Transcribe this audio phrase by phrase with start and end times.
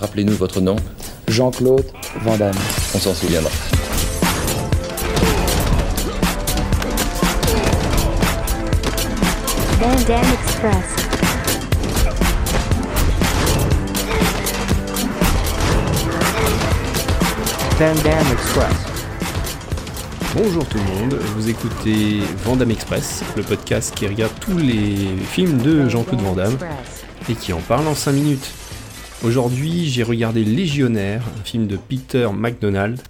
[0.00, 0.76] Rappelez-nous votre nom.
[1.26, 1.84] Jean-Claude
[2.22, 2.54] Van Damme.
[2.94, 3.50] On s'en souviendra.
[9.80, 10.98] Van Damme Express.
[17.78, 18.88] Van Damme Express.
[20.36, 25.58] Bonjour tout le monde, vous écoutez Vandame Express, le podcast qui regarde tous les films
[25.58, 26.58] de Jean-Claude Van Damme
[27.28, 28.48] et qui en parle en 5 minutes.
[29.24, 33.00] Aujourd'hui, j'ai regardé Légionnaire, un film de Peter MacDonald,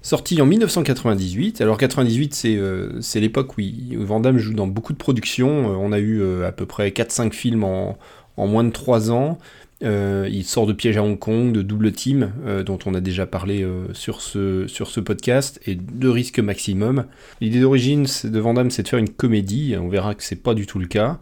[0.00, 1.60] sorti en 1998.
[1.60, 5.70] Alors 98, c'est euh, l'époque où, il- où Van Damme joue dans beaucoup de productions.
[5.72, 7.98] Euh, on a eu euh, à peu près 4-5 films en,
[8.38, 9.38] en moins de 3 ans.
[9.84, 13.00] Euh, il sort de Piège à Hong Kong, de Double Team, euh, dont on a
[13.02, 17.04] déjà parlé sur, ce, sur ce podcast, et de Risque Maximum.
[17.42, 19.74] L'idée d'origine de Van Damme, c'est de faire une comédie.
[19.78, 21.18] On verra que c'est pas du tout le cas.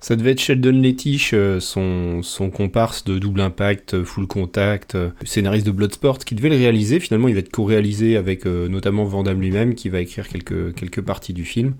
[0.00, 5.10] Ça devait être Sheldon Lettich, euh, son, comparse de Double Impact, euh, Full Contact, euh,
[5.24, 7.00] scénariste de Bloodsport, qui devait le réaliser.
[7.00, 11.34] Finalement, il va être co-réalisé avec notamment Van Damme lui-même, qui va écrire quelques, parties
[11.34, 11.74] du film,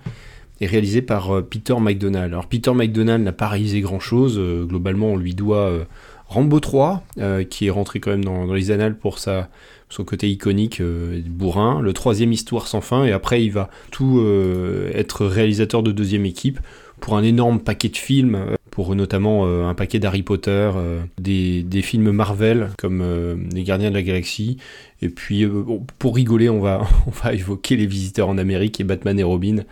[0.60, 2.32] et réalisé par Peter McDonald.
[2.32, 4.38] Alors, Peter McDonald n'a pas réalisé grand-chose.
[4.68, 5.86] globalement, on lui doit
[6.30, 10.80] Rambo 3, euh, qui est rentré quand même dans, les annales pour son côté iconique
[10.80, 11.80] euh, bourrin.
[11.82, 14.24] Le troisième, Histoire sans fin, et après, il va tout
[14.94, 16.60] être réalisateur de deuxième équipe
[17.00, 21.00] pour un énorme paquet de films, euh, pour notamment euh, un paquet d'Harry Potter, euh,
[21.18, 23.02] des, films Marvel comme
[23.52, 24.58] Les Gardiens de la Galaxie,
[25.02, 25.46] et puis
[25.98, 26.86] pour rigoler, on va,
[27.32, 29.64] évoquer Les Visiteurs en Amérique et Batman et Robin,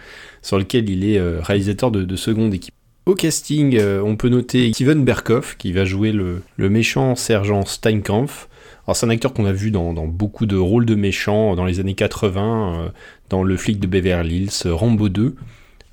[0.42, 2.74] sur lequel il est réalisateur de, de seconde équipe.
[3.06, 8.48] Au casting, on peut noter Steven Berkoff, qui va jouer le, méchant sergent Steinkampf.
[8.88, 11.66] Alors c'est un acteur qu'on a vu dans, dans beaucoup de rôles de méchants dans
[11.66, 12.88] les années 80, euh,
[13.28, 15.32] dans Le flic de Beverly Hills, Rambo 2, euh,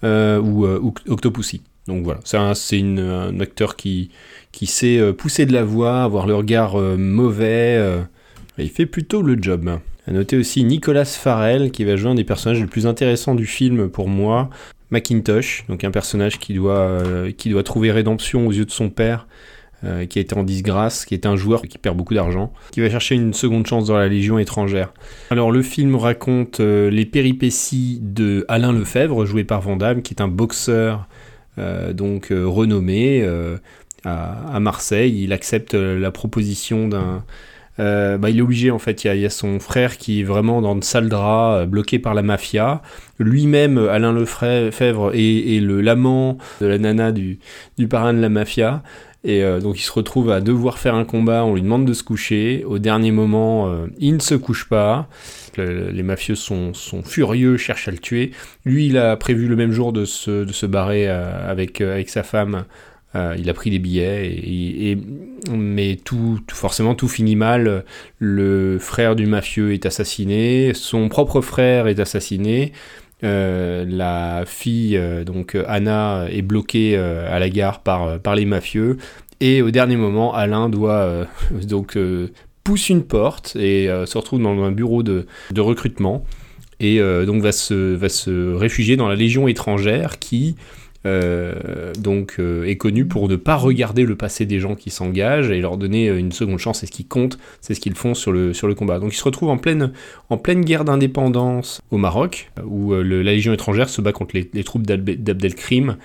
[0.04, 1.62] ou euh, Oct- Octopussy.
[1.88, 4.10] Donc voilà, c'est un, une- un acteur qui,
[4.52, 8.02] qui sait euh, pousser de la voix, avoir le regard euh, mauvais, euh,
[8.58, 9.70] il fait plutôt le job.
[10.08, 13.46] À noter aussi Nicolas Farrell, qui va jouer un des personnages les plus intéressants du
[13.46, 14.50] film pour moi,
[14.92, 18.90] Macintosh, donc un personnage qui doit, euh, qui doit trouver rédemption aux yeux de son
[18.90, 19.28] père,
[19.86, 22.90] euh, qui été en disgrâce, qui est un joueur qui perd beaucoup d'argent, qui va
[22.90, 24.94] chercher une seconde chance dans la Légion étrangère.
[25.30, 30.14] Alors le film raconte euh, les péripéties de Alain Lefebvre, joué par Van Damme, qui
[30.14, 31.08] est un boxeur
[31.58, 33.26] euh, donc euh, renommé
[34.04, 35.24] à, Marseille.
[35.24, 37.24] Il accepte la proposition d'un
[37.78, 40.76] bah, il est obligé en fait, il y, a, son frère qui est vraiment dans
[40.76, 42.82] de sales draps, euh, bloqué par la mafia.
[43.20, 47.40] Lui-même, Alain Lefebvre, est, est le l'amant de la nana du
[47.90, 48.84] parrain de la mafia.
[49.28, 51.94] Et euh, donc il se retrouve à devoir faire un combat, on lui demande de
[51.94, 52.64] se coucher.
[52.68, 55.10] Au dernier moment, euh, il ne se couche pas.
[55.58, 58.32] Le- les mafieux sont, furieux, cherchent à le tuer.
[58.66, 62.24] Lui, il a prévu le même jour de se, de se barrer euh, avec, sa
[62.24, 62.66] femme.
[63.38, 64.98] Il a pris des billets, et, et-
[65.50, 67.86] mais tout- forcément tout finit mal.
[68.20, 72.74] Le frère du mafieux est assassiné, son propre frère est assassiné.
[73.26, 78.46] Euh, la fille, euh, donc euh, Anna, est bloquée à la gare par, par les
[78.46, 78.98] mafieux.
[79.42, 81.28] Et au dernier moment, Alain doit
[81.68, 81.98] donc
[82.64, 86.24] pousse une porte et se retrouve dans un bureau de, de recrutement.
[86.80, 90.56] Et donc va se, va se réfugier dans la Légion étrangère qui
[91.06, 95.52] euh, donc euh, est connue pour ne pas regarder le passé des gens qui s'engagent
[95.52, 96.80] et leur donner euh, une seconde chance.
[96.80, 99.00] C'est ce qui compte, c'est ce qu'ils font sur le, sur le combat.
[99.00, 99.92] Donc ils se retrouvent en pleine,
[100.30, 104.64] en pleine guerre d'indépendance au Maroc, où la Légion étrangère se bat contre les, les
[104.64, 105.98] troupes d'Abdelkrim,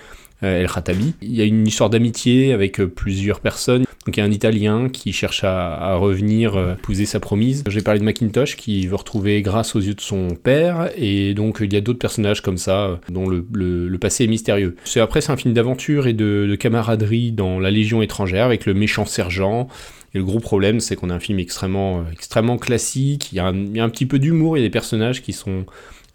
[0.42, 1.14] El Khattabi.
[1.22, 3.84] Il y a une histoire d'amitié avec plusieurs personnes.
[4.10, 7.62] Donc il y a un Italien qui cherche à, à revenir euh, épouser sa promise.
[7.68, 10.90] J'ai parlé de Macintosh qui veut retrouver grâce aux yeux de son père.
[10.96, 14.74] Et donc il y a d'autres personnages comme ça euh, dont le, passé est mystérieux.
[14.82, 18.74] C'est après c'est un film d'aventure et de camaraderie dans la Légion étrangère avec le
[18.74, 19.68] méchant sergent.
[20.14, 23.32] Et le gros problème, c'est qu'on a un film extrêmement, euh, extrêmement classique.
[23.32, 25.66] Il y, a un, petit peu d'humour, il y a des personnages qui sont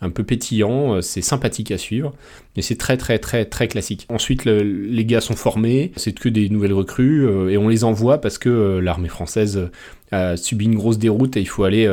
[0.01, 2.13] un peu pétillants, euh, c'est sympathique à suivre,
[2.55, 4.05] mais c'est très très très très classique.
[4.09, 7.85] Ensuite, le- les gars sont formés, c'est que des nouvelles recrues, euh, et on les
[7.85, 9.69] envoie parce que l'armée française
[10.11, 11.87] a subi une grosse déroute et il faut aller,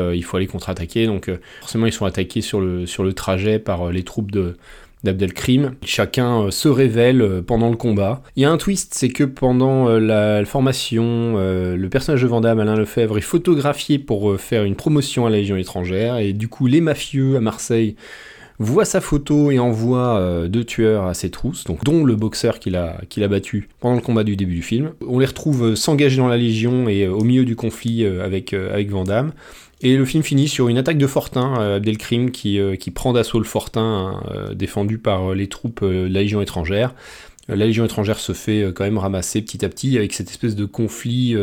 [0.50, 1.06] contre-attaquer.
[1.06, 4.56] Donc forcément, ils sont attaqués sur le, trajet par les troupes de
[5.04, 5.72] d'Abdelkrim.
[5.84, 8.22] Chacun euh, se révèle euh, pendant le combat.
[8.36, 12.60] Il y a un twist, c'est que pendant euh, la formation, le personnage de Vandame,
[12.60, 16.66] Alain Lefebvre, est photographié pour faire une promotion à la Légion étrangère, et du coup
[16.66, 17.96] les mafieux à Marseille
[18.62, 22.58] voient sa photo et envoient euh, deux tueurs à ses trousses, donc dont le boxeur
[22.58, 24.92] qu'il a, battu pendant le combat du début du film.
[25.06, 28.52] On les retrouve euh, s'engager dans la Légion et euh, au milieu du conflit avec,
[28.52, 28.90] avec.
[29.84, 33.44] Et le film finit sur une attaque de Fortin, Abdelkrim, qui, qui prend d'assaut le
[33.44, 36.94] Fortin, hein, défendu par les troupes de la Légion étrangère.
[37.48, 40.64] La Légion étrangère se fait quand même ramasser petit à petit avec cette espèce de
[40.64, 41.36] conflit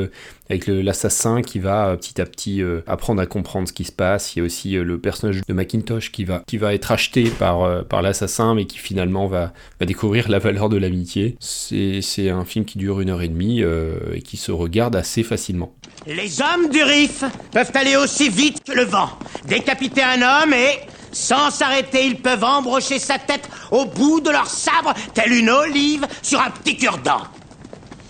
[0.50, 4.36] avec l'assassin qui va petit à petit apprendre à comprendre ce qui se passe.
[4.36, 7.86] Il y a aussi le personnage de Macintosh qui va, qui va être acheté par,
[7.86, 11.36] par l'assassin mais qui finalement va, va découvrir la valeur de l'amitié.
[11.40, 15.74] C'est un film qui dure une heure et demie et qui se regarde assez facilement.
[16.08, 19.10] Les hommes du Rif peuvent aller aussi vite que le vent,
[19.46, 20.80] décapiter un homme et,
[21.20, 26.08] sans s'arrêter, ils peuvent embrocher sa tête au bout de leur sabre, telle une olive
[26.22, 27.22] sur un petit cure-dent.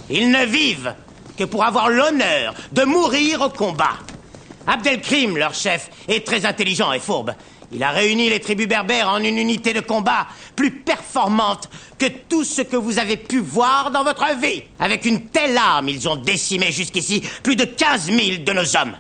[0.09, 0.93] Ils ne vivent
[1.37, 3.97] que pour avoir l'honneur de mourir au combat.
[4.67, 7.33] Abdelkrim, leur chef, est très intelligent et fourbe.
[7.71, 12.43] Il a réuni les tribus berbères en une unité de combat plus performante que tout
[12.43, 14.63] ce que vous avez pu voir dans votre vie.
[14.79, 18.97] Avec une telle arme, ils ont décimé jusqu'ici plus de 15 000 de nos hommes.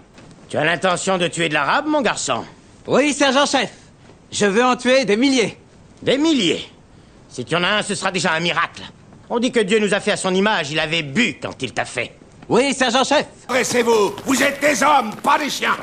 [0.49, 2.43] Tu as l'intention de tuer de l'arabe, mon garçon?
[2.87, 3.69] Oui, sergent-chef.
[4.31, 5.57] Je veux en tuer des milliers.
[6.01, 6.65] Des milliers
[7.29, 8.83] Si tu en as un, ce sera déjà un miracle.
[9.29, 11.71] On dit que Dieu nous a fait à son image, il avait bu quand il
[11.73, 12.13] t'a fait.
[12.47, 13.25] Oui, sergent-chef.
[13.47, 15.77] Dressez-vous, vous êtes des hommes, pas des chiens.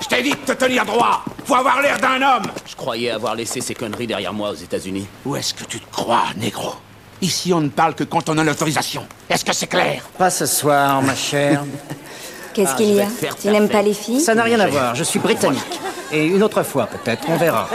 [0.00, 1.24] Je t'ai dit de te tenir droit.
[1.44, 2.44] Faut avoir l'air d'un homme.
[2.66, 5.06] Je croyais avoir laissé ces conneries derrière moi aux États-Unis.
[5.24, 6.74] Où est-ce que tu te crois, négro?
[7.20, 9.04] Ici, on ne parle que quand on a l'autorisation.
[9.28, 10.04] Est-ce que c'est clair?
[10.16, 11.64] Pas ce soir, ma chère.
[12.54, 13.06] Qu'est-ce Ah, qu'il y a
[13.40, 14.20] Tu n'aimes pas les filles?
[14.20, 15.80] Ça n'a rien à voir, je suis britannique.
[16.12, 17.68] Et une autre fois, peut-être, on verra.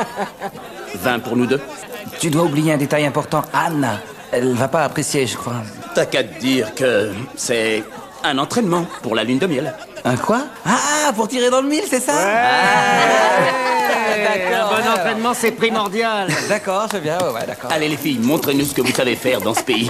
[0.95, 1.61] 20 pour nous deux
[2.19, 3.43] Tu dois oublier un détail important.
[3.53, 3.99] Anna,
[4.31, 5.61] elle va pas apprécier, je crois.
[5.93, 7.83] T'as qu'à te dire que c'est
[8.23, 9.73] un entraînement pour la lune de miel.
[10.05, 10.41] Un quoi?
[10.65, 12.13] Ah, pour tirer dans le mille, c'est ça?
[14.53, 16.29] Un bon entraînement, c'est primordial.
[16.49, 17.71] D'accord, je viens, ouais, ouais, d'accord.
[17.71, 19.89] Allez les filles, montrez-nous ce que vous savez faire dans ce pays.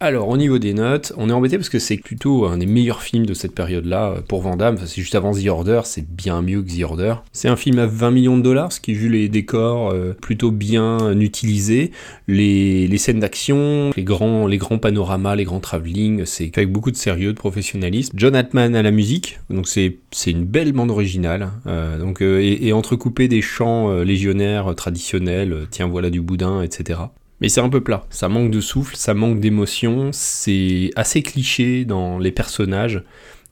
[0.00, 3.00] Alors, au niveau des notes, on est embêté parce que c'est plutôt un des meilleurs
[3.00, 4.74] films de cette période-là euh, pour Van Damme.
[4.74, 7.14] Enfin, c'est juste avant The Order, c'est bien mieux que The Order.
[7.32, 10.50] C'est un film à 20 millions de dollars, ce qui, vu les décors, euh, plutôt
[10.50, 11.92] bien utilisés.
[12.28, 16.90] Les, les scènes d'action, les grands, les grands panoramas, les grands travelling, c'est avec beaucoup
[16.90, 18.12] de sérieux, de professionnalisme.
[18.14, 21.50] John Atman à la musique, donc c'est une belle bande originale.
[21.66, 26.98] euh, donc, et, entrecoupé des chants légionnaires traditionnels, tiens voilà du boudin, etc.
[27.40, 31.84] Mais c'est un peu plat, ça manque de souffle, ça manque d'émotion, c'est assez cliché
[31.84, 33.02] dans les personnages.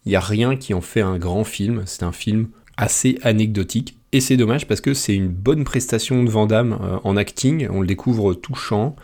[0.04, 3.96] Il n'y a rien qui en fait un grand film, c'est un film assez anecdotique.
[4.12, 7.66] Et c'est dommage parce que c'est une bonne prestation de Van Damme euh, en acting,
[7.70, 8.94] on le découvre touchant,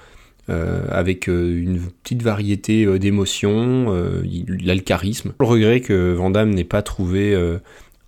[0.51, 3.95] euh, avec euh, une petite variété d'émotions,
[4.25, 5.33] il a le charisme.
[5.41, 7.37] Le regret que Van Damme n'ait pas trouvé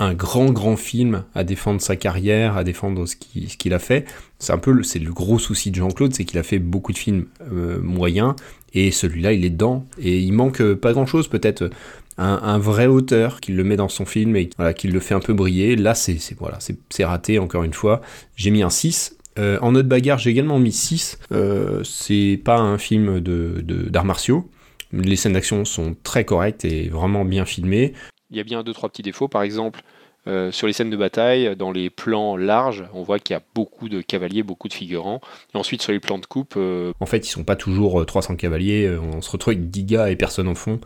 [0.00, 4.06] un grand grand film à défendre sa carrière, à défendre ce qu'il a fait.
[4.38, 6.92] C'est un peu le, c'est le gros souci de Jean-Claude, c'est qu'il a fait beaucoup
[6.92, 8.34] de films euh, moyens
[8.72, 11.70] et celui-là il est dedans et il manque euh, pas grand-chose peut-être
[12.16, 15.20] un, vrai auteur qui le met dans son film et voilà, qui le fait un
[15.20, 15.76] peu briller.
[15.76, 18.00] Là c'est voilà, c'est raté encore une fois.
[18.36, 19.16] J'ai mis un 6.
[19.38, 21.18] Euh, en note bagarre, j'ai également mis 6.
[21.32, 24.50] Euh, c'est pas un film de- d'arts martiaux.
[24.92, 27.94] Les scènes d'action sont très correctes et vraiment bien filmées.
[28.30, 29.28] Il y a bien deux trois petits défauts.
[29.28, 29.82] Par exemple,
[30.26, 33.42] euh, sur les scènes de bataille, dans les plans larges, on voit qu'il y a
[33.54, 35.20] beaucoup de cavaliers, beaucoup de figurants.
[35.54, 38.04] Et ensuite, sur les plans de coupe, euh, en fait, ils sont pas toujours euh,
[38.04, 38.86] 300 cavaliers.
[38.86, 40.80] euh, On se retrouve avec 10 gars et personne en fond.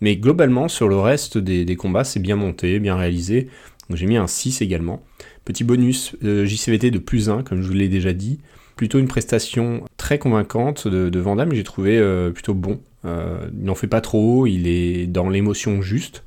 [0.00, 3.48] Mais globalement, sur le reste des, combats, c'est bien monté, bien réalisé.
[3.92, 5.02] J'ai mis un 6 également.
[5.44, 8.40] Petit bonus JCVT de plus 1, comme je vous l'ai déjà dit.
[8.74, 11.98] Plutôt une prestation très convaincante de, de j'ai trouvé
[12.34, 12.80] plutôt bon.
[13.04, 16.24] Il n'en fait pas trop, il est dans l'émotion juste.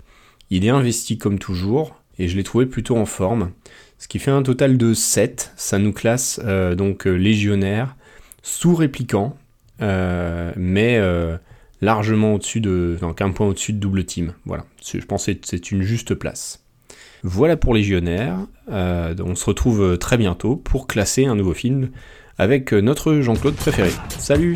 [0.51, 3.51] Il est investi comme toujours, et je l'ai trouvé plutôt en forme.
[3.97, 5.51] Ce qui fait un total de 7.
[5.57, 7.95] Ça nous classe euh, donc euh, légionnaire,
[8.43, 9.35] sous-répliquant,
[9.81, 10.99] euh, mais
[11.81, 12.97] largement au-dessus de.
[12.99, 14.33] Donc un point au-dessus de double team.
[14.45, 14.65] Voilà.
[14.85, 16.63] Je pense que c'est- une juste place.
[17.23, 18.37] Voilà pour Légionnaire.
[18.69, 21.89] On se retrouve très bientôt pour classer un nouveau film
[22.37, 23.91] avec notre Jean-Claude préféré.
[24.17, 24.55] Salut.